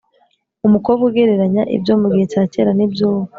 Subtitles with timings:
[0.67, 3.23] umukobwa ugereranya ibyo mu gihe cya kera n’iby’ubu